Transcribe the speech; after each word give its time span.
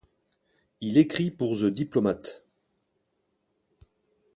Il 0.79 0.97
écrit 0.97 1.29
pour 1.29 1.55
The 1.57 1.65
Diplomat. 1.65 2.23